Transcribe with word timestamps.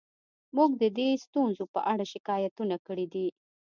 موږ 0.55 0.71
د 0.81 0.83
دې 0.97 1.09
ستونزو 1.25 1.63
په 1.73 1.79
اړه 1.91 2.03
شکایتونه 2.13 2.75
کړي 2.87 3.05
دي 3.13 3.27